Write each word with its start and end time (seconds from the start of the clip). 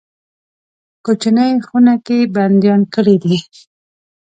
کوچنۍ 1.05 1.51
خونه 1.67 1.95
کې 2.05 2.17
بندیان 2.35 2.81
کړي 2.93 3.15
دي. 3.23 3.37